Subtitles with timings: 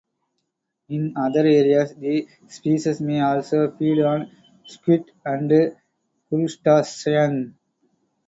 [0.89, 4.31] In other areas, the species may also feed on
[4.65, 5.77] squid and
[6.27, 7.53] crustaceans.